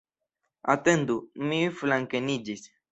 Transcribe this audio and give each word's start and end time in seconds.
Atendu, 0.75 1.21
mi 1.51 1.61
flankeniĝis. 1.79 2.71